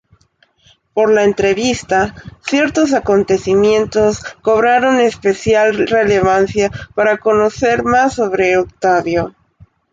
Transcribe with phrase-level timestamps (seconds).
[0.95, 9.35] Por la entrevista, ciertos acontecimientos cobraron especial relevancia para conocer más sobre Octavio.